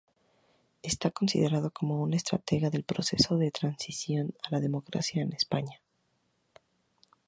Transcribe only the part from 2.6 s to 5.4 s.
del proceso de transición a la democracia en